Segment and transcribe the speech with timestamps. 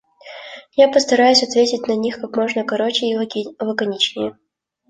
[0.75, 3.15] Я постараюсь ответить на них как можно короче и
[3.59, 4.35] лаконичнее.